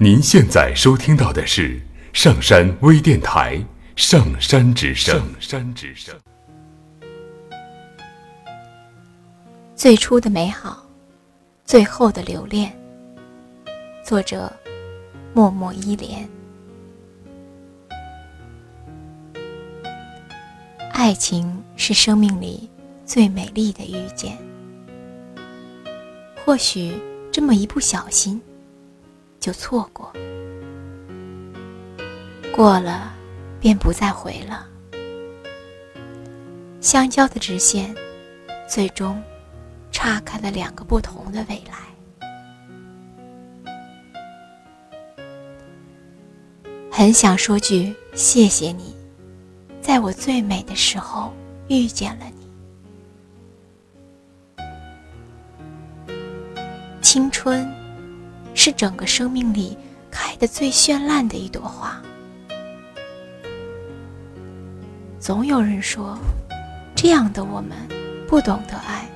[0.00, 1.76] 您现在收听到的是
[2.12, 3.56] 上山微电台
[3.96, 5.16] 《上山之声》。
[5.18, 6.14] 上山之声。
[9.74, 10.86] 最初的美好，
[11.64, 12.72] 最后的留恋。
[14.04, 14.52] 作者：
[15.34, 16.28] 默默依莲。
[20.92, 22.70] 爱情是生命里
[23.04, 24.38] 最美丽的遇见。
[26.46, 26.94] 或许
[27.32, 28.40] 这么一不小心。
[29.40, 30.12] 就错过，
[32.54, 33.14] 过了
[33.60, 34.66] 便不再回了。
[36.80, 37.94] 相交的直线，
[38.68, 39.22] 最终
[39.90, 41.78] 岔开了两个不同的未来。
[46.90, 48.96] 很想说句谢谢你，
[49.80, 51.32] 在我最美的时候
[51.68, 52.48] 遇见了你。
[57.00, 57.87] 青春。
[58.68, 59.74] 是整个生命里
[60.10, 61.98] 开的最绚烂的一朵花。
[65.18, 66.18] 总有人说，
[66.94, 67.70] 这样的我们
[68.28, 69.08] 不懂得爱，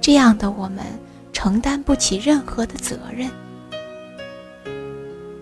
[0.00, 0.84] 这样的我们
[1.32, 3.28] 承担不起任何的责任，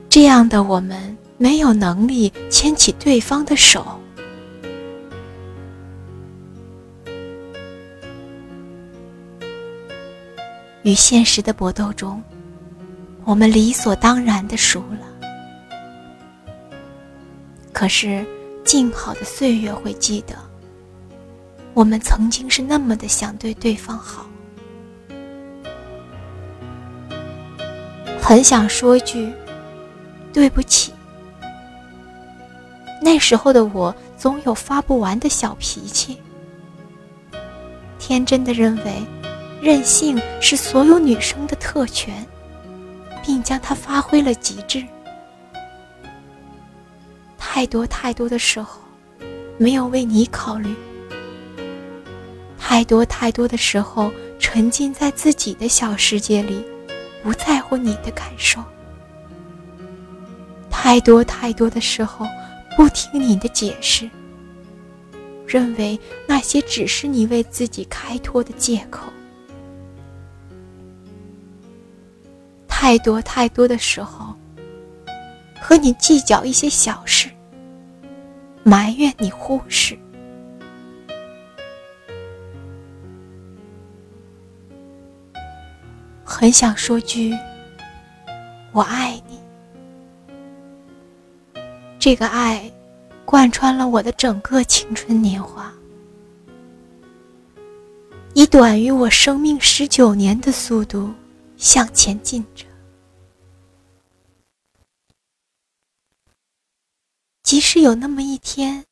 [0.09, 4.01] 这样的我们没有能力牵起对方的手。
[10.85, 12.23] 与现实的搏斗中。
[13.29, 15.07] 我们理所当然的输了，
[17.75, 18.25] 可是
[18.65, 20.35] 静好的岁月会记得，
[21.75, 24.25] 我们曾经是那么的想对对方好，
[28.19, 29.31] 很想说句
[30.33, 30.95] 对不起。
[33.03, 36.17] 那时候的我总有发不完的小脾气，
[37.99, 39.03] 天真的认为
[39.61, 42.27] 任性是所有女生的特权。
[43.49, 44.85] 将它发挥了极致。
[47.39, 48.79] 太多太多的时候，
[49.57, 50.69] 没有为你考虑；
[52.59, 56.63] 太多太多的时候，沉浸在自己的小世界里，
[57.23, 58.61] 不在乎你的感受；
[60.69, 62.27] 太多太多的时候，
[62.77, 64.11] 不听你的解释，
[65.47, 69.05] 认为那些只是你为自己开脱的借口。
[72.81, 74.33] 太多太多的时候，
[75.61, 77.29] 和你计较一些小事，
[78.63, 79.99] 埋怨你忽视，
[86.25, 87.37] 很想说句
[88.71, 89.41] “我爱你”，
[91.99, 92.71] 这个爱
[93.25, 95.69] 贯穿了我的整个青春年华，
[98.35, 101.13] 以短于我生命十九年的速度
[101.59, 102.65] 向前进着。
[107.43, 108.85] 即使有那么一天，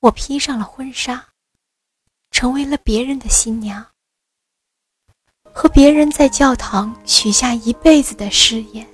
[0.00, 1.28] 我披上了婚纱，
[2.30, 3.84] 成为了别人的新娘，
[5.42, 8.86] 和别人在教堂许下一辈子的誓言，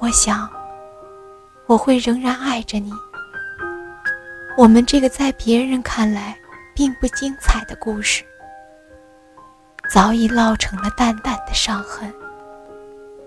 [0.00, 0.50] 我想，
[1.66, 2.90] 我会仍然爱着你。
[4.56, 6.38] 我们这个在别人看来
[6.74, 8.24] 并不精彩的故事，
[9.94, 12.12] 早已烙成了淡淡的伤痕，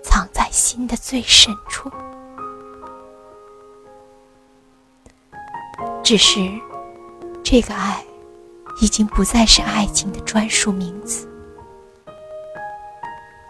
[0.03, 1.89] 藏在心的最深处。
[6.03, 6.41] 只是，
[7.41, 8.03] 这个爱，
[8.81, 11.25] 已经不再是爱情的专属名词，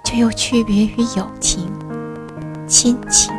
[0.06, 1.74] 却又区别于友情、
[2.68, 3.34] 亲情。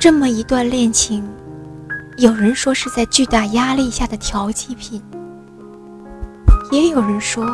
[0.00, 1.24] 这么一段恋情，
[2.20, 5.02] 有人说是在巨大压力下的调剂品，
[6.70, 7.46] 也有人说，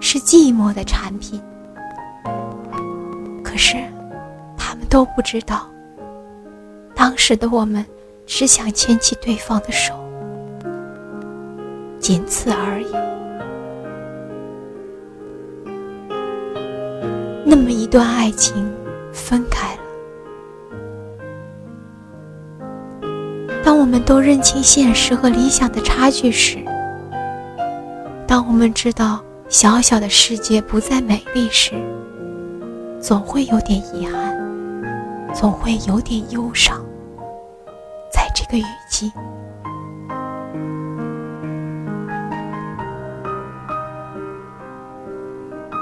[0.00, 1.38] 是寂寞的产品。
[3.44, 3.76] 可是，
[4.56, 5.68] 他们都不知道，
[6.94, 7.84] 当时的我们
[8.26, 9.92] 只想牵起对方的手，
[12.00, 12.90] 仅此而已。
[17.44, 18.72] 那么一段爱情
[19.12, 19.82] 分开了，
[23.66, 26.58] 当我们都认清现实和理想的差距时，
[28.24, 31.72] 当我们知道小小的世界不再美丽时，
[33.00, 34.38] 总会有点遗憾，
[35.34, 36.80] 总会有点忧伤。
[38.08, 39.10] 在这个雨季，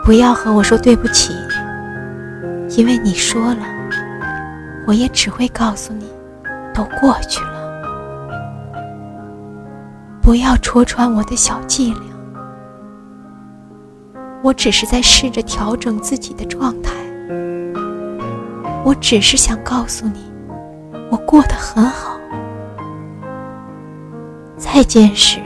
[0.03, 1.35] 不要和我说对不起，
[2.79, 3.61] 因为你说了，
[4.87, 6.07] 我也只会告诉你，
[6.73, 7.54] 都过去了。
[10.25, 12.01] 不要戳穿我的小伎俩，
[14.43, 16.95] 我只是在试着调整自己的状态。
[18.83, 20.33] 我只是想告诉你，
[21.11, 22.19] 我过得很好。
[24.57, 25.41] 再见时，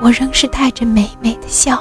[0.00, 1.78] 我仍是带着美美的笑。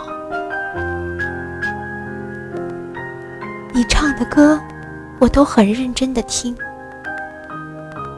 [3.74, 4.60] 你唱的歌，
[5.19, 6.54] 我都很认真的听。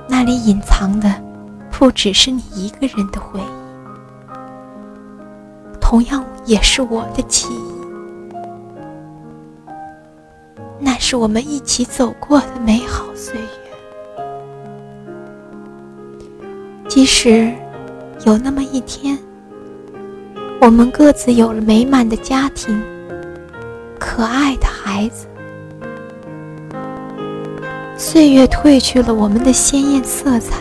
[0.10, 1.14] 那里隐藏的，
[1.72, 3.44] 不只是你一个人的回忆，
[5.80, 7.78] 同样也是我的记忆。
[10.80, 13.48] 那是我们一起走过的美好岁月。
[16.88, 17.54] 即使
[18.26, 19.18] 有那么一天，
[20.60, 22.82] 我们各自有了美满的家庭，
[24.00, 25.28] 可爱的孩子。
[27.98, 30.56] 岁月褪去了我们的鲜艳色彩，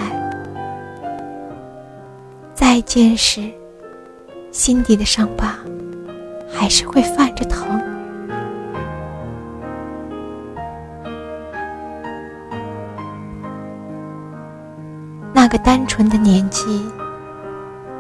[2.77, 3.41] 再见时，
[4.53, 5.57] 心底的伤疤
[6.47, 7.67] 还是会泛着疼。
[15.33, 16.85] 那个单纯的年纪，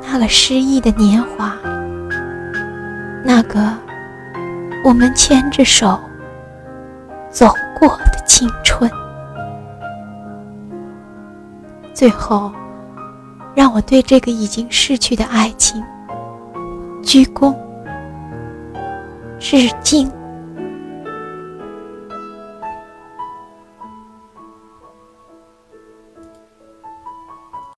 [0.02, 1.56] 那个失意的年华，
[3.24, 3.72] 那个
[4.84, 5.98] 我们牵着手
[7.30, 7.50] 走
[7.80, 8.90] 过的青春。
[11.94, 12.52] 最后，
[13.56, 15.82] 让我对这个已经逝去的爱情
[17.02, 17.56] 鞠躬
[19.38, 20.15] 致敬。